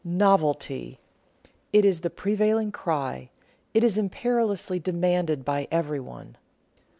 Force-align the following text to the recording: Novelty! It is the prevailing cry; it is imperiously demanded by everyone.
Novelty! 0.03 0.99
It 1.71 1.85
is 1.85 1.99
the 1.99 2.09
prevailing 2.09 2.71
cry; 2.71 3.29
it 3.71 3.83
is 3.83 3.99
imperiously 3.99 4.79
demanded 4.79 5.45
by 5.45 5.67
everyone. 5.71 6.37